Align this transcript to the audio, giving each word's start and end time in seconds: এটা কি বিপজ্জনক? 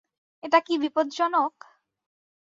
এটা 0.43 0.59
কি 0.59 0.73
বিপজ্জনক? 0.77 1.53